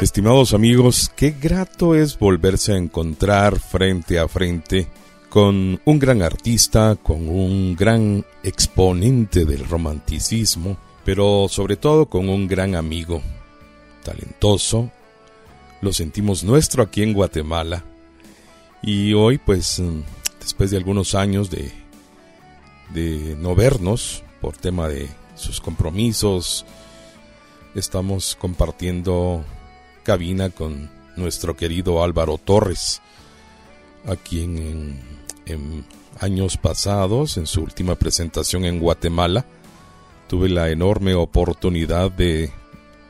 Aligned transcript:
Estimados 0.00 0.52
amigos, 0.52 1.10
qué 1.16 1.30
grato 1.30 1.94
es 1.94 2.18
volverse 2.18 2.74
a 2.74 2.76
encontrar 2.76 3.58
frente 3.58 4.18
a 4.18 4.28
frente 4.28 4.88
con 5.30 5.80
un 5.86 5.98
gran 5.98 6.20
artista, 6.20 6.96
con 7.02 7.26
un 7.30 7.74
gran 7.74 8.22
exponente 8.42 9.46
del 9.46 9.66
romanticismo, 9.66 10.76
pero 11.02 11.46
sobre 11.48 11.76
todo 11.76 12.06
con 12.10 12.28
un 12.28 12.46
gran 12.46 12.74
amigo, 12.74 13.22
talentoso, 14.04 14.90
lo 15.80 15.94
sentimos 15.94 16.44
nuestro 16.44 16.82
aquí 16.82 17.02
en 17.02 17.14
Guatemala. 17.14 17.82
Y 18.82 19.14
hoy, 19.14 19.38
pues, 19.38 19.82
después 20.40 20.70
de 20.70 20.76
algunos 20.76 21.14
años 21.14 21.48
de, 21.48 21.72
de 22.92 23.34
no 23.38 23.54
vernos 23.54 24.22
por 24.42 24.58
tema 24.58 24.88
de 24.88 25.08
sus 25.36 25.58
compromisos, 25.58 26.66
estamos 27.74 28.36
compartiendo 28.38 29.42
cabina 30.06 30.50
con 30.50 30.88
nuestro 31.16 31.56
querido 31.56 32.04
Álvaro 32.04 32.38
Torres, 32.38 33.02
a 34.06 34.14
quien 34.14 35.00
en, 35.46 35.84
años 36.20 36.56
pasados, 36.56 37.36
en 37.38 37.48
su 37.48 37.60
última 37.62 37.96
presentación 37.96 38.64
en 38.64 38.78
Guatemala, 38.78 39.44
tuve 40.28 40.48
la 40.48 40.70
enorme 40.70 41.16
oportunidad 41.16 42.12
de 42.12 42.52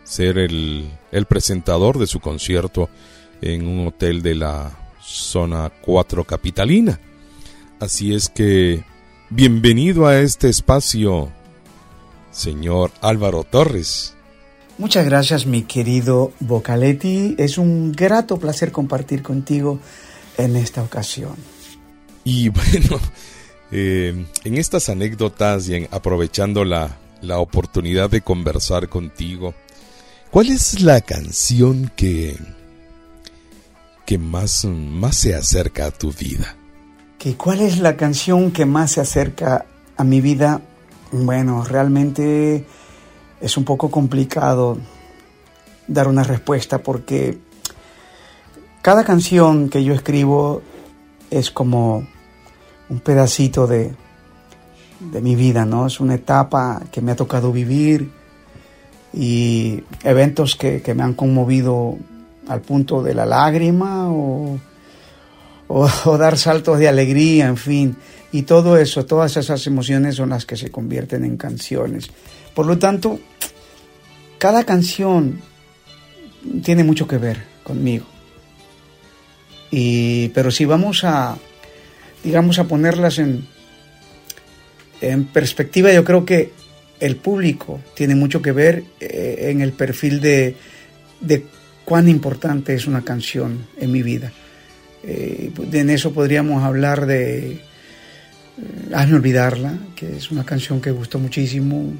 ser 0.04 0.38
el, 0.38 0.90
el 1.12 1.26
presentador 1.26 1.98
de 1.98 2.06
su 2.06 2.18
concierto 2.20 2.88
en 3.42 3.68
un 3.68 3.88
hotel 3.88 4.22
de 4.22 4.34
la 4.34 4.70
zona 5.02 5.70
4 5.82 6.24
capitalina. 6.24 6.98
Así 7.78 8.14
es 8.14 8.30
que, 8.30 8.84
bienvenido 9.28 10.06
a 10.06 10.18
este 10.18 10.48
espacio, 10.48 11.30
señor 12.30 12.90
Álvaro 13.02 13.44
Torres. 13.44 14.15
Muchas 14.78 15.06
gracias, 15.06 15.46
mi 15.46 15.62
querido 15.62 16.32
Vocaletti. 16.40 17.34
Es 17.38 17.56
un 17.56 17.92
grato 17.92 18.36
placer 18.36 18.72
compartir 18.72 19.22
contigo 19.22 19.78
en 20.36 20.54
esta 20.54 20.82
ocasión. 20.82 21.34
Y 22.24 22.48
bueno, 22.50 23.00
eh, 23.70 24.26
en 24.44 24.58
estas 24.58 24.90
anécdotas 24.90 25.68
y 25.68 25.76
en, 25.76 25.88
aprovechando 25.90 26.64
la, 26.64 26.98
la 27.22 27.38
oportunidad 27.38 28.10
de 28.10 28.20
conversar 28.20 28.90
contigo, 28.90 29.54
¿cuál 30.30 30.50
es 30.50 30.82
la 30.82 31.00
canción 31.00 31.90
que, 31.96 32.36
que 34.04 34.18
más, 34.18 34.66
más 34.66 35.16
se 35.16 35.34
acerca 35.34 35.86
a 35.86 35.90
tu 35.90 36.12
vida? 36.12 36.54
¿Que 37.18 37.34
¿Cuál 37.34 37.62
es 37.62 37.78
la 37.78 37.96
canción 37.96 38.50
que 38.52 38.66
más 38.66 38.92
se 38.92 39.00
acerca 39.00 39.64
a 39.96 40.04
mi 40.04 40.20
vida? 40.20 40.60
Bueno, 41.12 41.64
realmente 41.64 42.66
es 43.40 43.56
un 43.56 43.64
poco 43.64 43.90
complicado 43.90 44.78
dar 45.88 46.08
una 46.08 46.22
respuesta 46.22 46.78
porque 46.78 47.38
cada 48.82 49.04
canción 49.04 49.68
que 49.68 49.84
yo 49.84 49.94
escribo 49.94 50.62
es 51.30 51.50
como 51.50 52.06
un 52.88 53.00
pedacito 53.00 53.66
de, 53.66 53.94
de 55.00 55.20
mi 55.20 55.34
vida, 55.34 55.64
¿no? 55.64 55.86
Es 55.86 56.00
una 56.00 56.14
etapa 56.14 56.82
que 56.90 57.00
me 57.00 57.12
ha 57.12 57.16
tocado 57.16 57.52
vivir 57.52 58.10
y 59.12 59.82
eventos 60.04 60.56
que, 60.56 60.82
que 60.82 60.94
me 60.94 61.02
han 61.02 61.14
conmovido 61.14 61.96
al 62.48 62.60
punto 62.60 63.02
de 63.02 63.14
la 63.14 63.26
lágrima 63.26 64.08
o, 64.08 64.58
o, 65.68 65.88
o, 66.04 66.18
dar 66.18 66.38
saltos 66.38 66.78
de 66.78 66.88
alegría, 66.88 67.46
en 67.46 67.56
fin. 67.56 67.96
Y 68.32 68.42
todo 68.42 68.76
eso, 68.76 69.06
todas 69.06 69.36
esas 69.36 69.66
emociones 69.66 70.16
son 70.16 70.30
las 70.30 70.46
que 70.46 70.56
se 70.56 70.70
convierten 70.70 71.24
en 71.24 71.36
canciones. 71.36 72.10
Por 72.56 72.64
lo 72.64 72.78
tanto, 72.78 73.20
cada 74.38 74.64
canción 74.64 75.42
tiene 76.64 76.84
mucho 76.84 77.06
que 77.06 77.18
ver 77.18 77.42
conmigo. 77.62 78.06
Y, 79.70 80.30
pero 80.30 80.50
si 80.50 80.64
vamos 80.64 81.04
a, 81.04 81.36
digamos, 82.24 82.58
a 82.58 82.64
ponerlas 82.64 83.18
en, 83.18 83.46
en 85.02 85.26
perspectiva, 85.26 85.92
yo 85.92 86.02
creo 86.02 86.24
que 86.24 86.52
el 86.98 87.16
público 87.16 87.82
tiene 87.94 88.14
mucho 88.14 88.40
que 88.40 88.52
ver 88.52 88.84
eh, 89.00 89.48
en 89.50 89.60
el 89.60 89.72
perfil 89.72 90.22
de, 90.22 90.56
cuán 91.84 92.08
importante 92.08 92.74
es 92.74 92.86
una 92.86 93.02
canción 93.02 93.66
en 93.78 93.92
mi 93.92 94.02
vida. 94.02 94.32
Eh, 95.02 95.52
en 95.72 95.90
eso 95.90 96.14
podríamos 96.14 96.64
hablar 96.64 97.04
de 97.04 97.52
eh, 97.52 97.60
Hazme 98.94 99.16
olvidarla, 99.16 99.74
que 99.94 100.16
es 100.16 100.30
una 100.30 100.46
canción 100.46 100.80
que 100.80 100.90
gustó 100.90 101.18
muchísimo, 101.18 101.92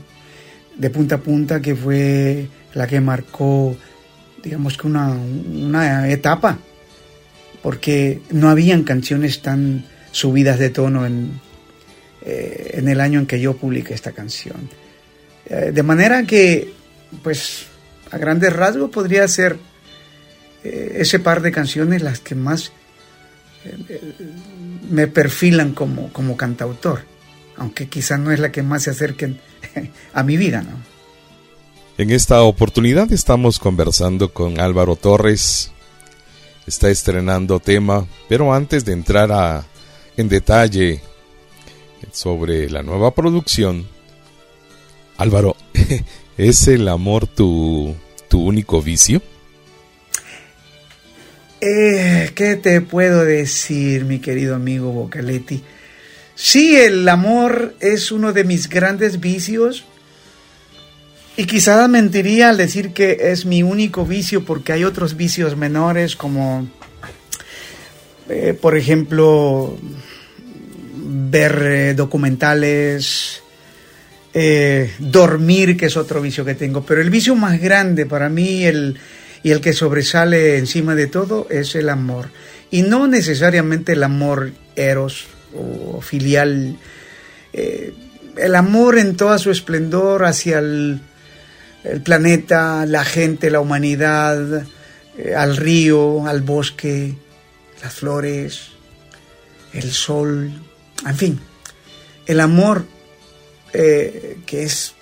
de 0.79 0.91
punta 0.91 1.17
a 1.17 1.19
punta, 1.19 1.61
que 1.61 1.75
fue 1.75 2.49
la 2.75 2.87
que 2.87 3.01
marcó, 3.01 3.77
digamos 4.43 4.77
que 4.77 4.87
una, 4.87 5.09
una 5.11 6.09
etapa, 6.11 6.59
porque 7.63 8.21
no 8.31 8.49
habían 8.49 8.85
canciones 8.85 9.43
tan 9.43 9.85
subidas 10.13 10.59
de 10.59 10.71
tono 10.71 11.07
en, 11.07 11.41
eh, 12.25 12.73
en 12.75 12.89
el 12.89 13.01
año 13.01 13.21
en 13.21 13.27
que 13.27 13.41
yo 13.41 13.57
publiqué 13.57 13.95
esta 13.95 14.13
canción. 14.13 14.69
Eh, 15.47 15.71
de 15.73 15.83
manera 15.83 16.25
que, 16.25 16.73
pues, 17.23 17.67
a 18.11 18.19
grandes 18.19 18.53
rasgos 18.53 18.91
podría 18.91 19.27
ser 19.29 19.57
eh, 20.65 20.97
ese 20.97 21.19
par 21.19 21.41
de 21.43 21.53
canciones 21.53 22.03
las 22.03 22.21
que 22.21 22.35
más 22.35 22.73
me 24.91 25.09
perfilan 25.09 25.73
como, 25.73 26.13
como 26.13 26.37
cantautor, 26.37 27.01
aunque 27.57 27.89
quizás 27.89 28.19
no 28.19 28.33
es 28.33 28.41
la 28.41 28.53
que 28.53 28.63
más 28.63 28.85
se 28.85 28.91
acerquen 28.91 29.41
a 30.13 30.23
mi 30.23 30.37
vida, 30.37 30.63
¿no? 30.63 30.77
En 31.99 32.11
esta 32.11 32.43
oportunidad 32.43 33.11
estamos 33.11 33.59
conversando 33.59 34.33
con 34.33 34.61
Álvaro 34.61 34.97
Torres. 34.97 35.73
Está 36.67 36.91
estrenando 36.91 37.59
tema, 37.59 38.07
pero 38.29 38.53
antes 38.53 38.85
de 38.85 38.93
entrar 38.93 39.33
a, 39.33 39.65
en 40.17 40.29
detalle 40.29 41.01
sobre 42.13 42.69
la 42.69 42.83
nueva 42.83 43.15
producción, 43.15 43.87
Álvaro, 45.17 45.57
¿es 46.37 46.69
el 46.69 46.89
amor 46.89 47.27
tu, 47.27 47.95
tu 48.29 48.43
único 48.43 48.83
vicio? 48.83 49.23
Eh, 51.61 52.31
¿Qué 52.35 52.57
te 52.57 52.83
puedo 52.83 53.25
decir, 53.25 54.05
mi 54.05 54.19
querido 54.19 54.55
amigo 54.55 54.93
Bocaletti? 54.93 55.63
Sí, 56.39 56.77
el 56.77 57.09
amor 57.09 57.75
es 57.81 58.13
uno 58.13 58.35
de 58.35 58.45
mis 58.45 58.69
grandes 58.69 59.21
vicios. 59.21 59.87
Y 61.39 61.47
quizás 61.47 61.89
mentiría 61.89 62.51
al 62.51 62.59
decir 62.59 62.93
que 62.93 63.17
es 63.33 63.47
mi 63.47 63.63
único 63.63 64.05
vicio 64.05 64.45
porque 64.45 64.75
hay 64.75 64.85
otros 64.85 65.17
vicios 65.17 65.57
menores 65.57 66.15
como, 66.15 66.69
eh, 68.29 68.57
por 68.61 68.77
ejemplo, 68.77 69.79
ver 70.95 71.63
eh, 71.63 71.95
documentales, 71.95 73.43
eh, 74.35 74.93
dormir, 74.99 75.75
que 75.75 75.87
es 75.87 75.97
otro 75.97 76.21
vicio 76.21 76.45
que 76.45 76.55
tengo. 76.55 76.85
Pero 76.85 77.01
el 77.01 77.09
vicio 77.09 77.35
más 77.35 77.59
grande 77.59 78.05
para 78.05 78.29
mí 78.29 78.65
el, 78.65 78.99
y 79.43 79.53
el 79.53 79.63
que 79.63 79.73
sobresale 79.73 80.59
encima 80.59 80.95
de 80.95 81.07
todo 81.07 81.47
es 81.49 81.75
el 81.77 81.89
amor. 81.89 82.29
Y 82.71 82.83
no 82.83 83.07
necesariamente 83.07 83.93
el 83.93 84.03
amor 84.03 84.53
eros 84.75 85.29
o 85.55 86.01
filial, 86.01 86.77
eh, 87.53 87.95
el 88.37 88.55
amor 88.55 88.99
en 88.99 89.17
toda 89.17 89.39
su 89.39 89.51
esplendor 89.51 90.25
hacia 90.25 90.59
el, 90.59 91.01
planeta, 92.05 92.85
la 92.85 93.05
gente, 93.05 93.51
la 93.51 93.61
humanidad, 93.61 94.67
eh, 95.17 95.35
al 95.37 95.57
río, 95.57 96.27
al 96.27 96.43
bosque, 96.43 97.15
las 97.81 97.95
flores, 97.95 98.71
el 99.73 99.93
sol, 99.93 100.51
en 101.07 101.17
fin, 101.17 101.41
el 102.27 102.41
amor 102.41 102.87
eh, 103.73 104.39
que 104.47 104.65
es, 104.65 104.95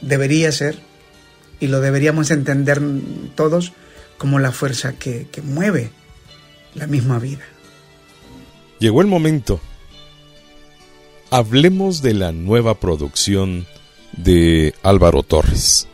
debería 0.00 0.50
ser, 0.52 0.78
y 1.60 1.66
lo 1.66 1.80
deberíamos 1.80 2.30
entender 2.30 2.80
todos 3.34 3.72
como 4.16 4.38
la 4.38 4.52
fuerza 4.52 4.94
que 4.94 5.28
mueve 5.44 5.90
la 6.74 6.86
misma 6.86 7.18
vida. 7.18 7.44
Llegó 8.78 9.00
el 9.00 9.06
momento. 9.06 9.60
Hablemos 11.30 12.02
de 12.02 12.14
la 12.14 12.32
nueva 12.32 12.78
producción 12.78 13.66
de 14.16 14.74
Álvaro 14.82 15.22
Torres, 15.22 15.88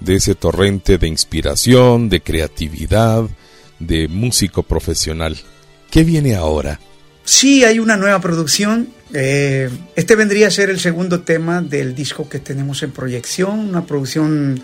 de 0.00 0.16
ese 0.16 0.34
torrente 0.34 0.98
de 0.98 1.08
inspiración, 1.08 2.08
de 2.08 2.20
creatividad, 2.20 3.24
de 3.78 4.08
músico 4.08 4.62
profesional. 4.62 5.36
¿Qué 5.90 6.04
viene 6.04 6.34
ahora? 6.34 6.80
Sí, 7.24 7.64
hay 7.64 7.78
una 7.78 7.96
nueva 7.96 8.20
producción. 8.20 8.88
Eh, 9.14 9.70
este 9.94 10.16
vendría 10.16 10.48
a 10.48 10.50
ser 10.50 10.68
el 10.68 10.80
segundo 10.80 11.20
tema 11.20 11.62
del 11.62 11.94
disco 11.94 12.28
que 12.28 12.40
tenemos 12.40 12.82
en 12.82 12.90
proyección, 12.90 13.60
una 13.60 13.86
producción 13.86 14.60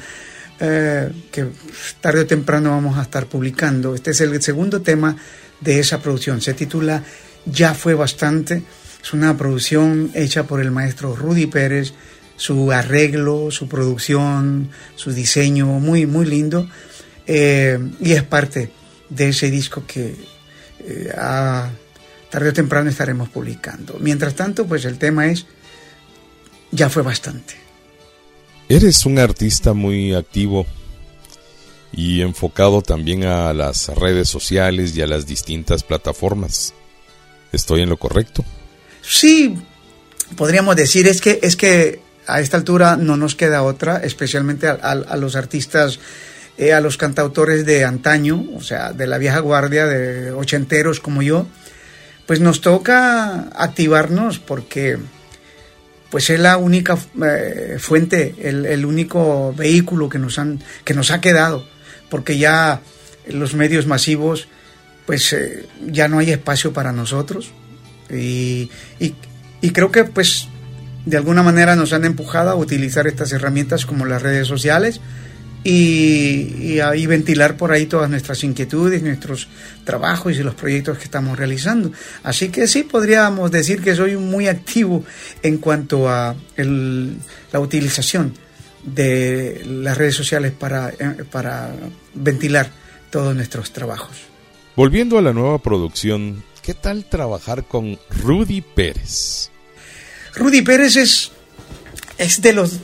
eh, 0.60 1.10
que 1.30 1.46
tarde 2.00 2.20
o 2.20 2.26
temprano 2.26 2.70
vamos 2.70 2.98
a 2.98 3.02
estar 3.02 3.26
publicando. 3.26 3.94
Este 3.94 4.10
es 4.10 4.20
el 4.20 4.40
segundo 4.42 4.82
tema 4.82 5.16
de 5.60 5.78
esa 5.78 6.00
producción. 6.00 6.40
Se 6.40 6.54
titula 6.54 7.02
Ya 7.46 7.74
fue 7.74 7.94
bastante. 7.94 8.62
Es 9.02 9.12
una 9.12 9.36
producción 9.36 10.10
hecha 10.14 10.44
por 10.44 10.60
el 10.60 10.70
maestro 10.70 11.16
Rudy 11.16 11.46
Pérez, 11.46 11.92
su 12.36 12.70
arreglo, 12.72 13.50
su 13.50 13.68
producción, 13.68 14.70
su 14.94 15.12
diseño, 15.12 15.66
muy, 15.66 16.06
muy 16.06 16.26
lindo. 16.26 16.68
eh, 17.26 17.78
y 18.00 18.12
es 18.12 18.22
parte 18.24 18.72
de 19.08 19.28
ese 19.28 19.50
disco 19.50 19.84
que 19.86 20.16
eh, 20.80 21.12
a 21.16 21.70
tarde 22.30 22.48
o 22.48 22.52
temprano 22.52 22.90
estaremos 22.90 23.28
publicando. 23.28 23.98
Mientras 24.00 24.34
tanto, 24.34 24.66
pues 24.66 24.84
el 24.84 24.98
tema 24.98 25.26
es, 25.26 25.46
ya 26.70 26.88
fue 26.88 27.02
bastante. 27.02 27.54
Eres 28.68 29.04
un 29.04 29.18
artista 29.18 29.74
muy 29.74 30.14
activo 30.14 30.66
y 31.92 32.22
enfocado 32.22 32.80
también 32.80 33.24
a 33.24 33.52
las 33.52 33.88
redes 33.88 34.28
sociales 34.30 34.96
y 34.96 35.02
a 35.02 35.06
las 35.06 35.26
distintas 35.26 35.84
plataformas. 35.84 36.72
¿Estoy 37.52 37.82
en 37.82 37.90
lo 37.90 37.98
correcto? 37.98 38.44
Sí, 39.02 39.56
podríamos 40.36 40.76
decir 40.76 41.06
es 41.06 41.20
que 41.20 41.38
es 41.42 41.56
que 41.56 42.00
a 42.26 42.40
esta 42.40 42.56
altura 42.56 42.96
no 42.96 43.16
nos 43.16 43.34
queda 43.34 43.62
otra, 43.62 43.98
especialmente 43.98 44.68
a, 44.68 45.16
los 45.16 45.36
artistas, 45.36 45.98
eh, 46.56 46.72
a 46.72 46.80
los 46.80 46.96
cantautores 46.96 47.66
de 47.66 47.84
antaño, 47.84 48.44
o 48.56 48.62
sea, 48.62 48.92
de 48.92 49.06
la 49.06 49.18
vieja 49.18 49.40
guardia, 49.40 49.86
de 49.86 50.32
ochenteros 50.32 51.00
como 51.00 51.22
yo, 51.22 51.46
pues 52.26 52.40
nos 52.40 52.60
toca 52.60 53.48
activarnos 53.56 54.38
porque 54.38 54.98
pues 56.10 56.28
es 56.30 56.38
la 56.38 56.58
única 56.58 56.98
eh, 57.24 57.76
fuente, 57.80 58.34
el, 58.38 58.84
único 58.84 59.54
vehículo 59.54 60.10
que 60.10 60.18
nos, 60.18 60.38
han, 60.38 60.62
que 60.84 60.92
nos 60.92 61.10
ha 61.10 61.22
quedado, 61.22 61.66
porque 62.10 62.36
ya 62.36 62.82
los 63.26 63.54
medios 63.54 63.86
masivos, 63.86 64.46
pues 65.06 65.32
eh, 65.32 65.66
ya 65.86 66.08
no 66.08 66.18
hay 66.18 66.30
espacio 66.30 66.72
para 66.72 66.92
nosotros. 66.92 67.52
Y, 68.10 68.70
y 69.00 69.70
creo 69.70 69.90
que 69.90 70.04
pues 70.04 70.48
de 71.06 71.16
alguna 71.16 71.42
manera 71.42 71.74
nos 71.76 71.92
han 71.92 72.04
empujado 72.04 72.50
a 72.50 72.54
utilizar 72.54 73.06
estas 73.06 73.32
herramientas 73.32 73.86
como 73.86 74.04
las 74.06 74.22
redes 74.22 74.46
sociales 74.46 75.00
y, 75.64 76.80
y, 76.80 77.06
ventilar 77.06 77.56
por 77.56 77.70
ahí 77.70 77.86
todas 77.86 78.10
nuestras 78.10 78.42
inquietudes, 78.42 79.02
nuestros 79.02 79.48
trabajos 79.84 80.36
y 80.36 80.42
los 80.42 80.56
proyectos 80.56 80.98
que 80.98 81.04
estamos 81.04 81.38
realizando. 81.38 81.92
Así 82.24 82.48
que 82.48 82.66
sí, 82.66 82.82
podríamos 82.82 83.50
decir 83.52 83.80
que 83.80 83.94
soy 83.94 84.16
muy 84.16 84.48
activo 84.48 85.04
en 85.42 85.58
cuanto 85.58 86.08
a 86.08 86.34
la 86.56 87.60
utilización 87.60 88.34
de 88.84 89.62
las 89.64 89.96
redes 89.96 90.16
sociales 90.16 90.50
para, 90.50 90.90
eh, 90.90 91.24
para 91.30 91.70
ventilar 92.14 92.68
todos 93.10 93.34
nuestros 93.36 93.72
trabajos. 93.72 94.31
Volviendo 94.74 95.18
a 95.18 95.22
la 95.22 95.34
nueva 95.34 95.58
producción, 95.58 96.42
¿qué 96.62 96.72
tal 96.72 97.04
trabajar 97.04 97.64
con 97.64 97.98
Rudy 98.08 98.62
Pérez? 98.62 99.50
Rudy 100.34 100.62
Pérez 100.62 100.96
es, 100.96 101.30
es 102.16 102.40
de 102.40 102.54
los, 102.54 102.78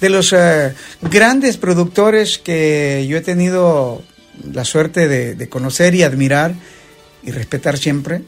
de 0.00 0.08
los 0.08 0.32
eh, 0.32 0.72
grandes 1.02 1.58
productores 1.58 2.38
que 2.38 3.04
yo 3.06 3.18
he 3.18 3.20
tenido 3.20 4.02
la 4.50 4.64
suerte 4.64 5.06
de, 5.06 5.48
conocer 5.50 5.94
y 5.94 6.02
admirar 6.02 6.54
y 7.22 7.30
respetar 7.30 7.76
siempre. 7.76 8.22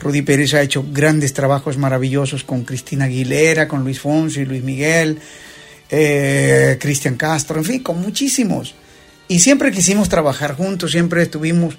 Rudy 0.00 0.22
Pérez 0.22 0.54
ha 0.54 0.62
hecho 0.62 0.86
grandes 0.92 1.32
trabajos 1.34 1.78
maravillosos 1.78 2.44
con 2.44 2.62
Cristina 2.62 3.06
Aguilera, 3.06 3.66
con 3.66 3.82
Luis 3.82 3.98
Fonsi, 3.98 4.44
Luis 4.44 4.62
Miguel, 4.62 5.18
eh, 5.90 6.78
Cristian 6.80 7.16
Castro, 7.16 7.58
en 7.58 7.64
fin, 7.64 7.82
con 7.82 8.00
muchísimos. 8.00 8.76
Y 9.26 9.40
siempre 9.40 9.72
quisimos 9.72 10.08
trabajar 10.08 10.54
juntos, 10.54 10.92
siempre 10.92 11.22
estuvimos 11.22 11.76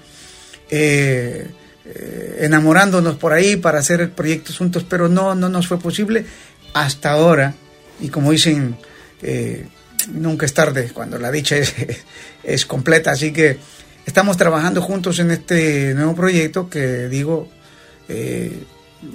eh, 0.69 1.47
eh, 1.85 2.37
enamorándonos 2.41 3.15
por 3.15 3.33
ahí 3.33 3.55
para 3.55 3.79
hacer 3.79 4.11
proyectos 4.11 4.57
juntos, 4.57 4.85
pero 4.87 5.07
no, 5.07 5.35
no 5.35 5.49
nos 5.49 5.67
fue 5.67 5.79
posible 5.79 6.25
hasta 6.73 7.11
ahora. 7.11 7.53
Y 7.99 8.09
como 8.09 8.31
dicen, 8.31 8.77
eh, 9.21 9.67
nunca 10.11 10.45
es 10.45 10.53
tarde 10.53 10.91
cuando 10.93 11.17
la 11.17 11.31
dicha 11.31 11.57
es, 11.57 11.73
es 12.43 12.65
completa. 12.65 13.11
Así 13.11 13.31
que 13.31 13.57
estamos 14.05 14.37
trabajando 14.37 14.81
juntos 14.81 15.19
en 15.19 15.31
este 15.31 15.93
nuevo 15.93 16.15
proyecto 16.15 16.69
que 16.69 17.07
digo, 17.07 17.49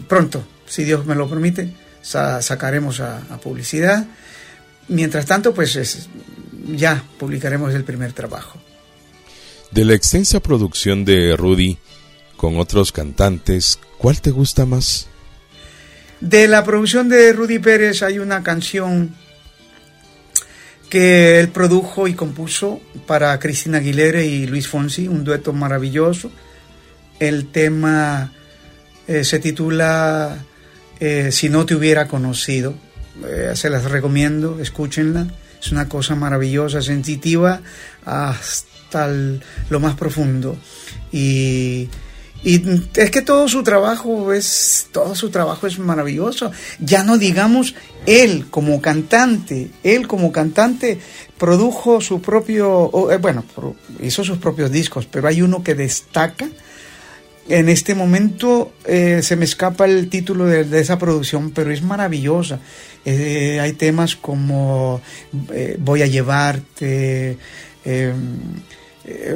pronto, 0.09 0.45
si 0.67 0.85
Dios 0.85 1.05
me 1.05 1.15
lo 1.15 1.29
permite, 1.29 1.73
sacaremos 2.03 3.01
a, 3.01 3.21
publicidad. 3.43 4.07
Mientras 4.89 5.27
tanto, 5.27 5.55
pues 5.55 6.09
ya 6.67 7.03
publicaremos 7.19 7.75
el 7.75 7.85
primer 7.85 8.13
trabajo. 8.13 8.61
De 9.71 9.85
la 9.85 9.95
extensa 9.95 10.41
producción 10.41 11.05
de 11.05 11.37
Rudy, 11.37 11.79
con 12.37 12.59
otros 12.59 12.91
cantantes, 12.91 13.79
¿cuál 13.99 14.21
te 14.21 14.31
gusta 14.31 14.67
más? 14.67 15.07
De 16.21 16.49
la 16.49 16.65
producción 16.65 17.09
de 17.09 17.33
Rudy 17.33 17.61
Pérez 17.61 18.03
hay 18.03 18.19
una 18.19 18.43
canción 18.43 19.15
que 20.89 21.39
él 21.39 21.51
produjo 21.51 22.09
y 22.09 22.15
compuso 22.15 22.81
para 23.07 23.39
Cristina 23.39 23.79
Aguilera 23.79 24.23
y 24.23 24.47
Luis 24.47 24.67
Fonsi, 24.67 25.07
un 25.07 25.23
dueto 25.23 25.53
maravilloso. 25.53 26.33
El 27.21 27.47
tema 27.53 28.33
eh, 29.07 29.23
se 29.23 29.39
titula 29.39 30.45
eh, 30.99 31.31
Si 31.31 31.49
no 31.49 31.65
te 31.65 31.77
hubiera 31.77 32.09
conocido. 32.09 32.75
Eh, 33.25 33.53
se 33.55 33.71
las 33.71 33.85
recomiendo, 33.85 34.59
escúchenla. 34.61 35.29
Es 35.61 35.71
una 35.71 35.89
cosa 35.89 36.17
maravillosa, 36.17 36.83
sensitiva 36.83 37.61
hasta 38.05 38.70
lo 38.93 39.81
más 39.81 39.95
profundo. 39.95 40.57
Y 41.13 41.89
y 42.43 42.63
es 42.95 43.11
que 43.11 43.21
todo 43.21 43.49
su 43.49 43.63
trabajo 43.63 44.33
es, 44.33 44.89
todo 44.93 45.15
su 45.15 45.31
trabajo 45.31 45.67
es 45.67 45.79
maravilloso. 45.79 46.51
Ya 46.79 47.05
no 47.05 47.19
digamos 47.19 47.75
él 48.07 48.47
como 48.51 48.81
cantante, 48.81 49.71
él 49.83 50.09
como 50.09 50.33
cantante 50.33 50.99
produjo 51.37 52.01
su 52.01 52.23
propio, 52.23 53.11
eh, 53.11 53.19
bueno, 53.19 53.45
hizo 54.01 54.25
sus 54.25 54.39
propios 54.39 54.71
discos, 54.71 55.07
pero 55.07 55.29
hay 55.29 55.43
uno 55.43 55.63
que 55.63 55.75
destaca. 55.75 56.49
En 57.49 57.69
este 57.69 57.95
momento 57.95 58.73
eh, 58.87 59.21
se 59.23 59.37
me 59.37 59.45
escapa 59.45 59.85
el 59.85 60.09
título 60.09 60.47
de, 60.47 60.81
esa 60.81 60.99
producción, 60.99 61.51
pero 61.51 61.71
es 61.73 61.83
maravillosa. 61.83 62.61
Eh, 63.05 63.59
hay 63.61 63.73
temas 63.75 64.17
como 64.17 65.01
Voy 65.79 66.03
a 66.03 66.07
llevarte. 66.07 67.37
Eh, 67.85 68.13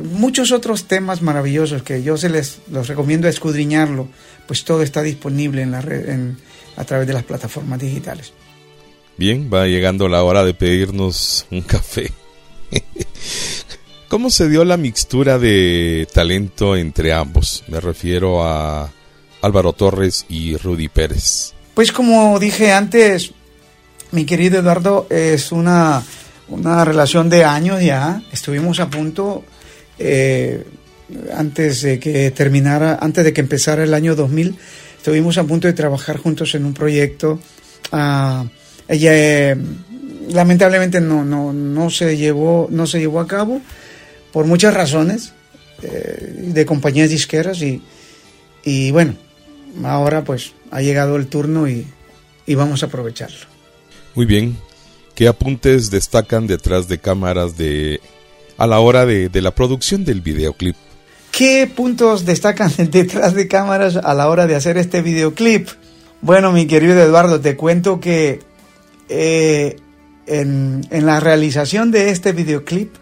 muchos 0.02 0.52
otros 0.52 0.84
temas 0.84 1.22
maravillosos 1.22 1.82
que 1.82 2.02
yo 2.02 2.16
se 2.16 2.28
les 2.28 2.58
los 2.70 2.86
recomiendo 2.86 3.28
escudriñarlo, 3.28 4.08
pues 4.46 4.64
todo 4.64 4.82
está 4.82 5.02
disponible 5.02 5.62
en 5.62 5.70
la 5.70 5.80
red, 5.80 6.08
a 6.76 6.84
través 6.84 7.06
de 7.06 7.14
las 7.14 7.24
plataformas 7.24 7.80
digitales. 7.80 8.32
Bien, 9.16 9.48
va 9.52 9.66
llegando 9.66 10.08
la 10.08 10.22
hora 10.24 10.44
de 10.44 10.54
pedirnos 10.54 11.46
un 11.50 11.62
café. 11.62 12.10
¿Cómo 14.08 14.30
se 14.30 14.48
dio 14.48 14.64
la 14.64 14.76
mixtura 14.76 15.38
de 15.38 16.06
talento 16.12 16.76
entre 16.76 17.12
ambos? 17.12 17.64
Me 17.68 17.80
refiero 17.80 18.44
a 18.44 18.92
Álvaro 19.40 19.72
Torres 19.72 20.26
y 20.28 20.56
Rudy 20.56 20.88
Pérez. 20.88 21.52
Pues 21.74 21.90
como 21.90 22.38
dije 22.38 22.72
antes, 22.72 23.32
mi 24.12 24.24
querido 24.24 24.60
Eduardo, 24.60 25.06
es 25.10 25.52
una, 25.52 26.02
una 26.48 26.84
relación 26.84 27.28
de 27.28 27.44
años 27.44 27.82
ya. 27.82 28.22
Estuvimos 28.32 28.80
a 28.80 28.90
punto 28.90 29.44
eh, 29.98 30.64
antes 31.34 31.82
de 31.82 31.98
que 31.98 32.30
terminara, 32.30 32.98
antes 33.00 33.24
de 33.24 33.32
que 33.32 33.40
empezara 33.40 33.84
el 33.84 33.94
año 33.94 34.14
2000, 34.14 34.56
estuvimos 34.96 35.38
a 35.38 35.44
punto 35.44 35.66
de 35.66 35.72
trabajar 35.72 36.16
juntos 36.16 36.54
en 36.54 36.64
un 36.64 36.74
proyecto. 36.74 37.38
Ah, 37.92 38.44
ella 38.88 39.10
eh, 39.14 39.56
lamentablemente 40.30 41.00
no, 41.00 41.24
no, 41.24 41.52
no, 41.52 41.90
se 41.90 42.16
llevó, 42.16 42.68
no 42.70 42.86
se 42.86 42.98
llevó 42.98 43.20
a 43.20 43.26
cabo 43.26 43.60
por 44.32 44.46
muchas 44.46 44.74
razones 44.74 45.32
eh, 45.82 46.34
de 46.38 46.66
compañías 46.66 47.10
disqueras 47.10 47.62
y, 47.62 47.82
y 48.64 48.90
bueno, 48.90 49.14
ahora 49.84 50.24
pues 50.24 50.52
ha 50.70 50.80
llegado 50.80 51.16
el 51.16 51.26
turno 51.26 51.68
y, 51.68 51.86
y 52.46 52.54
vamos 52.54 52.82
a 52.82 52.86
aprovecharlo. 52.86 53.46
Muy 54.14 54.26
bien. 54.26 54.56
¿Qué 55.14 55.28
apuntes 55.28 55.90
destacan 55.90 56.46
detrás 56.46 56.88
de 56.88 56.98
cámaras 56.98 57.56
de 57.56 58.00
a 58.56 58.66
la 58.66 58.80
hora 58.80 59.06
de, 59.06 59.30
la 59.40 59.50
producción 59.52 60.04
del 60.04 60.20
videoclip. 60.20 60.76
¿Qué 61.30 61.70
puntos 61.74 62.24
destacan 62.24 62.72
detrás 62.90 63.34
de 63.34 63.48
cámaras 63.48 63.96
a 63.96 64.14
la 64.14 64.28
hora 64.28 64.46
de 64.46 64.54
hacer 64.54 64.78
este 64.78 65.02
videoclip? 65.02 65.68
Bueno, 66.20 66.52
mi 66.52 66.66
querido 66.66 67.00
Eduardo, 67.00 67.40
te 67.40 67.56
cuento 67.56 68.00
que 68.00 68.40
eh, 69.08 69.76
en, 70.26 70.86
la 70.90 71.20
realización 71.20 71.90
de 71.90 72.10
este 72.10 72.32
videoclip 72.32 72.94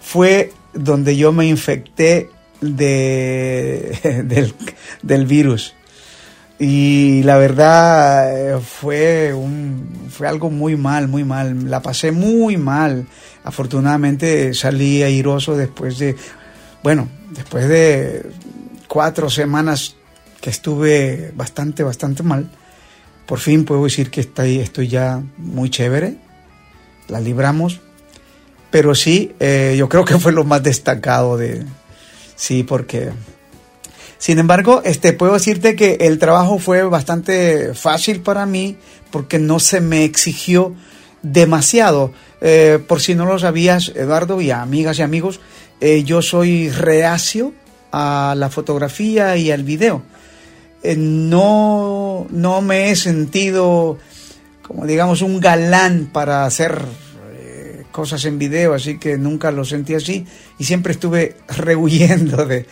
fue 0.00 0.52
donde 0.72 1.16
yo 1.16 1.32
me 1.32 1.46
infecté 1.46 2.30
de, 2.60 4.22
del, 4.24 4.54
del 5.02 5.26
virus. 5.26 5.74
Y 6.58 7.22
la 7.22 7.36
verdad 7.36 8.56
eh, 8.56 8.60
fue, 8.60 9.32
fue 10.10 10.26
algo 10.26 10.50
muy 10.50 10.76
mal, 10.76 11.06
muy 11.06 11.24
mal. 11.24 11.70
La 11.70 11.80
pasé 11.80 12.10
muy 12.10 12.56
mal. 12.56 13.06
Afortunadamente 13.44 14.52
salí 14.54 15.02
airoso 15.02 15.56
después 15.56 15.98
de, 15.98 16.16
bueno, 16.82 17.08
después 17.30 17.68
de 17.68 18.26
cuatro 18.88 19.30
semanas 19.30 19.94
que 20.40 20.50
estuve 20.50 21.32
bastante, 21.36 21.84
bastante 21.84 22.22
mal. 22.22 22.50
Por 23.26 23.38
fin 23.38 23.64
puedo 23.64 23.84
decir 23.84 24.10
que 24.10 24.22
estoy, 24.22 24.58
estoy 24.58 24.88
ya 24.88 25.22
muy 25.36 25.70
chévere. 25.70 26.16
La 27.08 27.20
libramos. 27.20 27.80
pero 28.70 28.94
sí, 28.94 29.34
eh, 29.40 29.76
yo 29.78 29.88
creo 29.88 30.04
que 30.04 30.18
fue 30.18 30.32
lo 30.32 30.44
más 30.44 30.62
destacado 30.62 31.36
de, 31.36 31.64
sí, 32.36 32.64
porque, 32.64 33.10
sin 34.18 34.38
embargo, 34.38 34.82
este, 34.84 35.12
puedo 35.12 35.34
decirte 35.34 35.76
que 35.76 35.98
el 36.00 36.18
trabajo 36.18 36.58
fue 36.58 36.82
bastante 36.82 37.72
fácil 37.74 38.20
para 38.20 38.46
mí 38.46 38.76
porque 39.10 39.38
no 39.38 39.60
se 39.60 39.80
me 39.80 40.04
exigió 40.04 40.74
demasiado. 41.22 42.12
Eh, 42.40 42.80
por 42.86 43.00
si 43.00 43.14
no 43.14 43.26
lo 43.26 43.38
sabías, 43.38 43.92
Eduardo, 43.94 44.40
y 44.40 44.50
amigas 44.50 44.98
y 44.98 45.02
amigos, 45.02 45.40
eh, 45.80 46.02
yo 46.04 46.20
soy 46.20 46.68
reacio 46.68 47.54
a 47.92 48.34
la 48.36 48.50
fotografía 48.50 49.36
y 49.36 49.50
al 49.50 49.62
video. 49.62 50.02
no, 50.82 52.26
no 52.30 52.60
me 52.60 52.90
he 52.90 52.96
sentido 52.96 53.98
como 54.62 54.86
digamos 54.86 55.22
un 55.22 55.40
galán 55.40 56.10
para 56.12 56.44
hacer 56.44 56.84
cosas 57.90 58.24
en 58.26 58.38
video, 58.38 58.74
así 58.74 58.98
que 58.98 59.16
nunca 59.16 59.50
lo 59.50 59.64
sentí 59.64 59.94
así 59.94 60.26
y 60.58 60.64
siempre 60.64 60.92
estuve 60.92 61.36
rehuyendo 61.48 62.44
de, 62.44 62.66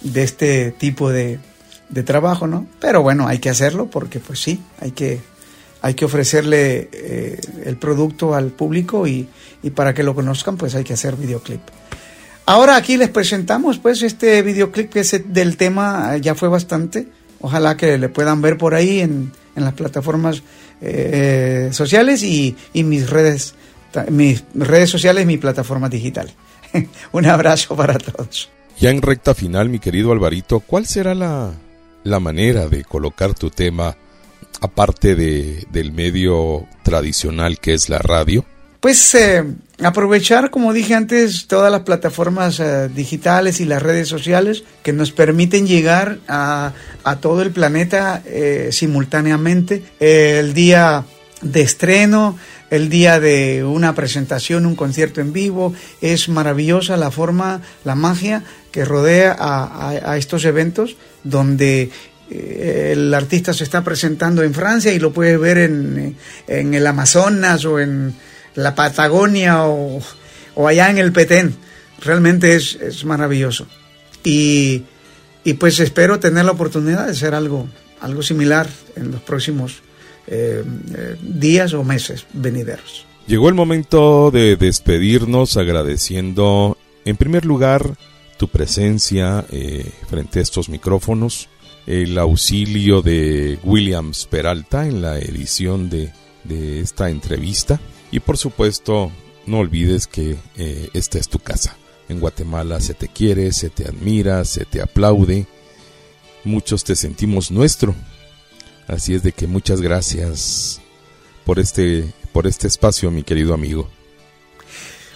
de 0.00 0.22
este 0.22 0.70
tipo 0.72 1.10
de, 1.10 1.38
de, 1.88 2.02
trabajo, 2.02 2.46
¿no? 2.46 2.66
Pero 2.80 3.02
bueno, 3.02 3.26
hay 3.26 3.38
que 3.38 3.50
hacerlo 3.50 3.86
porque 3.86 4.20
pues 4.20 4.40
sí, 4.40 4.60
hay 4.80 4.92
que, 4.92 5.20
hay 5.82 5.94
que 5.94 6.04
ofrecerle 6.04 6.88
eh, 6.92 7.40
el 7.64 7.76
producto 7.76 8.34
al 8.34 8.50
público 8.50 9.06
y, 9.06 9.28
y, 9.62 9.70
para 9.70 9.94
que 9.94 10.02
lo 10.02 10.14
conozcan 10.14 10.56
pues 10.56 10.74
hay 10.74 10.84
que 10.84 10.94
hacer 10.94 11.16
videoclip. 11.16 11.60
Ahora 12.46 12.76
aquí 12.76 12.96
les 12.96 13.10
presentamos 13.10 13.78
pues 13.78 14.02
este 14.02 14.42
videoclip 14.42 14.90
que 14.90 15.00
es 15.00 15.20
del 15.26 15.56
tema, 15.56 16.16
ya 16.16 16.34
fue 16.34 16.48
bastante, 16.48 17.08
ojalá 17.40 17.76
que 17.76 17.98
le 17.98 18.08
puedan 18.08 18.40
ver 18.40 18.56
por 18.56 18.74
ahí 18.74 19.00
en, 19.00 19.32
en 19.54 19.64
las 19.64 19.74
plataformas 19.74 20.42
eh, 20.80 21.68
sociales 21.72 22.22
y, 22.22 22.56
y 22.72 22.84
mis 22.84 23.10
redes 23.10 23.54
mis 24.10 24.44
redes 24.54 24.90
sociales, 24.90 25.26
mi 25.26 25.38
plataforma 25.38 25.88
digital. 25.88 26.30
Un 27.12 27.26
abrazo 27.26 27.74
para 27.76 27.98
todos. 27.98 28.50
Ya 28.80 28.90
en 28.90 29.02
recta 29.02 29.34
final, 29.34 29.68
mi 29.68 29.80
querido 29.80 30.12
Alvarito, 30.12 30.60
¿cuál 30.60 30.86
será 30.86 31.14
la, 31.14 31.52
la 32.04 32.20
manera 32.20 32.68
de 32.68 32.84
colocar 32.84 33.34
tu 33.34 33.50
tema 33.50 33.96
aparte 34.60 35.16
de, 35.16 35.66
del 35.72 35.92
medio 35.92 36.66
tradicional 36.84 37.58
que 37.58 37.74
es 37.74 37.88
la 37.88 37.98
radio? 37.98 38.44
Pues 38.78 39.16
eh, 39.16 39.44
aprovechar, 39.82 40.50
como 40.50 40.72
dije 40.72 40.94
antes, 40.94 41.48
todas 41.48 41.72
las 41.72 41.80
plataformas 41.80 42.60
eh, 42.60 42.88
digitales 42.88 43.60
y 43.60 43.64
las 43.64 43.82
redes 43.82 44.06
sociales 44.06 44.62
que 44.84 44.92
nos 44.92 45.10
permiten 45.10 45.66
llegar 45.66 46.18
a, 46.28 46.72
a 47.02 47.16
todo 47.16 47.42
el 47.42 47.50
planeta 47.50 48.22
eh, 48.24 48.68
simultáneamente. 48.70 49.82
el 49.98 50.54
día 50.54 51.04
de 51.42 51.62
estreno, 51.62 52.38
el 52.70 52.88
día 52.88 53.20
de 53.20 53.64
una 53.64 53.94
presentación, 53.94 54.66
un 54.66 54.76
concierto 54.76 55.20
en 55.20 55.32
vivo. 55.32 55.74
Es 56.00 56.28
maravillosa 56.28 56.96
la 56.96 57.10
forma, 57.10 57.62
la 57.84 57.94
magia 57.94 58.44
que 58.70 58.84
rodea 58.84 59.36
a, 59.38 60.16
estos 60.16 60.44
eventos 60.44 60.96
donde 61.24 61.90
eh, 62.30 62.90
el 62.92 63.12
artista 63.14 63.52
se 63.54 63.64
está 63.64 63.82
presentando 63.82 64.42
en 64.42 64.54
Francia 64.54 64.92
y 64.92 64.98
lo 64.98 65.12
puede 65.12 65.36
ver 65.36 65.58
en, 65.58 66.16
el 66.46 66.86
Amazonas 66.86 67.64
o 67.64 67.80
en 67.80 68.14
la 68.54 68.74
Patagonia 68.74 69.64
o, 69.64 70.00
allá 70.66 70.90
en 70.90 70.98
el 70.98 71.12
Petén. 71.12 71.54
Realmente 72.00 72.54
es, 72.54 73.04
maravilloso. 73.04 73.66
Y, 74.22 74.84
y, 75.42 75.54
pues 75.54 75.80
espero 75.80 76.20
tener 76.20 76.44
la 76.44 76.52
oportunidad 76.52 77.06
de 77.06 77.12
hacer 77.12 77.34
algo, 77.34 77.68
algo 78.00 78.22
similar 78.22 78.68
en 78.94 79.10
los 79.10 79.20
próximos 79.22 79.82
eh, 80.30 80.62
eh, 80.94 81.16
días 81.22 81.72
o 81.72 81.82
meses 81.82 82.26
venideros. 82.34 83.06
Llegó 83.26 83.48
el 83.48 83.54
momento 83.54 84.30
de 84.30 84.56
despedirnos 84.56 85.56
agradeciendo 85.56 86.76
en 87.06 87.16
primer 87.16 87.46
lugar 87.46 87.96
tu 88.36 88.48
presencia 88.48 89.46
eh, 89.50 89.90
frente 90.06 90.38
a 90.38 90.42
estos 90.42 90.68
micrófonos, 90.68 91.48
el 91.86 92.18
auxilio 92.18 93.00
de 93.00 93.58
Williams 93.64 94.26
Peralta 94.26 94.86
en 94.86 95.00
la 95.00 95.18
edición 95.18 95.88
de, 95.88 96.12
de 96.44 96.80
esta 96.80 97.08
entrevista 97.08 97.80
y 98.10 98.20
por 98.20 98.36
supuesto 98.36 99.10
no 99.46 99.60
olvides 99.60 100.06
que 100.06 100.36
esta 100.92 101.18
es 101.18 101.28
tu 101.28 101.38
casa. 101.38 101.74
En 102.10 102.20
Guatemala 102.20 102.80
se 102.80 102.92
te 102.92 103.08
quiere, 103.08 103.52
se 103.52 103.70
te 103.70 103.86
admira, 103.86 104.44
se 104.44 104.66
te 104.66 104.82
aplaude. 104.82 105.46
Muchos 106.44 106.84
te 106.84 106.96
sentimos 106.96 107.50
nuestro 107.50 107.94
Así 108.88 109.14
es 109.14 109.22
de 109.22 109.32
que 109.32 109.46
muchas 109.46 109.82
gracias 109.82 110.80
por 111.44 111.58
este, 111.58 112.12
por 112.32 112.46
este 112.46 112.66
espacio, 112.66 113.10
mi 113.10 113.22
querido 113.22 113.54
amigo. 113.54 113.88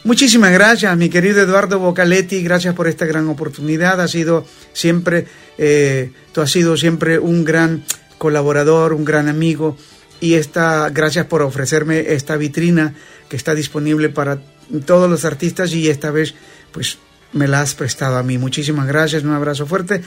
Muchísimas 0.05 0.52
gracias, 0.52 0.97
mi 0.97 1.09
querido 1.09 1.41
Eduardo 1.41 1.79
Bocaletti, 1.79 2.43
gracias 2.43 2.75
por 2.75 2.87
esta 2.87 3.07
gran 3.07 3.29
oportunidad. 3.29 4.00
Ha 4.00 4.09
sido 4.09 4.45
siempre, 4.73 5.26
eh, 5.59 6.11
tú 6.33 6.41
has 6.41 6.50
sido 6.50 6.76
siempre 6.76 7.19
un 7.19 7.45
gran 7.45 7.85
colaborador, 8.19 8.93
un 8.93 9.05
gran 9.05 9.29
amigo 9.29 9.76
y 10.21 10.35
esta, 10.35 10.91
gracias 10.91 11.26
por 11.26 11.43
ofrecerme 11.43 12.12
esta 12.14 12.37
vitrina 12.37 12.95
que 13.29 13.37
está 13.37 13.55
disponible 13.55 14.09
para 14.09 14.41
todos 14.85 15.09
los 15.09 15.25
artistas 15.25 15.73
y 15.73 15.88
esta 15.88 16.11
vez 16.11 16.35
pues 16.73 16.99
me 17.33 17.49
la 17.49 17.61
has 17.61 17.75
prestado 17.75 18.17
a 18.17 18.23
mí. 18.23 18.38
Muchísimas 18.38 18.87
gracias, 18.87 19.23
un 19.23 19.33
abrazo 19.33 19.67
fuerte. 19.67 20.02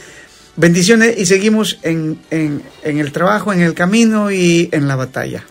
Bendiciones 0.57 1.17
y 1.17 1.25
seguimos 1.25 1.79
en, 1.83 2.19
el 2.31 3.11
trabajo, 3.11 3.51
en 3.51 3.61
el 3.61 3.73
camino 3.73 4.31
y 4.31 4.69
en 4.71 4.87
la 4.87 4.95
batalla. 4.95 5.43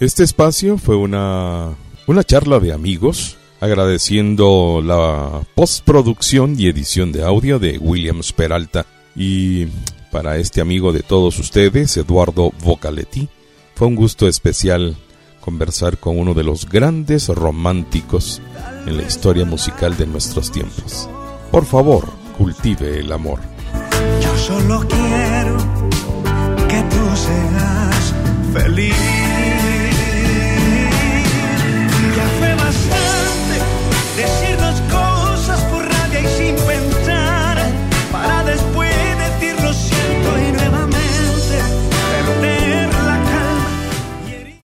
Este 0.00 0.24
espacio 0.24 0.78
fue 0.78 0.96
una, 0.96 1.76
una 2.06 2.24
charla 2.24 2.58
de 2.58 2.72
amigos, 2.72 3.36
agradeciendo 3.60 4.82
la 4.84 5.42
postproducción 5.54 6.58
y 6.58 6.66
edición 6.68 7.12
de 7.12 7.22
audio 7.22 7.58
de 7.58 7.78
Williams 7.78 8.32
Peralta. 8.32 8.84
Y 9.14 9.66
para 10.10 10.38
este 10.38 10.60
amigo 10.60 10.92
de 10.92 11.02
todos 11.02 11.38
ustedes, 11.38 11.96
Eduardo 11.96 12.52
Vocaletti, 12.62 13.28
fue 13.74 13.86
un 13.86 13.94
gusto 13.94 14.26
especial 14.26 14.96
conversar 15.40 15.98
con 15.98 16.18
uno 16.18 16.34
de 16.34 16.44
los 16.44 16.68
grandes 16.68 17.28
románticos 17.28 18.42
en 18.86 18.96
la 18.96 19.04
historia 19.04 19.44
musical 19.44 19.96
de 19.96 20.06
nuestros 20.06 20.50
tiempos. 20.50 21.08
Por 21.50 21.64
favor, 21.64 22.08
cultive 22.36 22.98
el 22.98 23.12
amor. 23.12 23.57
Solo 24.48 24.80
quiero 24.88 25.58
que 26.70 26.82
tú 26.84 27.16
seas 27.16 28.14
feliz. 28.54 29.17